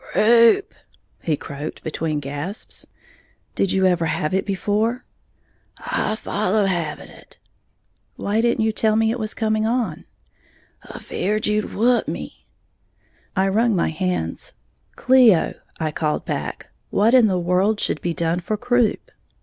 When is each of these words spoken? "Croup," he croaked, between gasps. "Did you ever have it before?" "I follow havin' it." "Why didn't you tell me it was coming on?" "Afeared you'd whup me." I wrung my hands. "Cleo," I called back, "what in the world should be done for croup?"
"Croup," 0.13 0.73
he 1.21 1.37
croaked, 1.37 1.83
between 1.83 2.19
gasps. 2.19 2.87
"Did 3.53 3.71
you 3.71 3.85
ever 3.85 4.07
have 4.07 4.33
it 4.33 4.47
before?" 4.47 5.05
"I 5.77 6.15
follow 6.15 6.65
havin' 6.65 7.09
it." 7.11 7.37
"Why 8.15 8.41
didn't 8.41 8.63
you 8.65 8.71
tell 8.71 8.95
me 8.95 9.11
it 9.11 9.19
was 9.19 9.35
coming 9.35 9.67
on?" 9.67 10.05
"Afeared 10.91 11.45
you'd 11.45 11.75
whup 11.75 12.07
me." 12.07 12.47
I 13.35 13.47
wrung 13.49 13.75
my 13.75 13.91
hands. 13.91 14.53
"Cleo," 14.95 15.53
I 15.79 15.91
called 15.91 16.25
back, 16.25 16.71
"what 16.89 17.13
in 17.13 17.27
the 17.27 17.37
world 17.37 17.79
should 17.79 18.01
be 18.01 18.15
done 18.15 18.39
for 18.39 18.57
croup?" 18.57 19.11